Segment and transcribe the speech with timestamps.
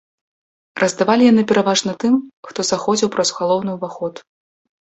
[0.83, 2.13] Раздавалі яны пераважна тым,
[2.47, 4.13] хто заходзіў праз галоўны ўваход.